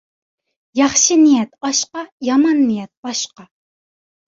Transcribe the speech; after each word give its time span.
ياخشى 0.79 1.17
نىيەت 1.25 1.55
ئاشقا، 1.69 2.05
يامان 2.31 2.61
نىيەت 2.67 2.95
باشقا. 3.07 3.51